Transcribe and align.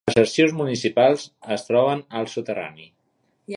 Els 0.09 0.13
arxius 0.19 0.55
municipals 0.61 1.27
es 1.57 1.67
troben 1.69 2.03
al 2.21 2.29
soterrani. 2.37 2.91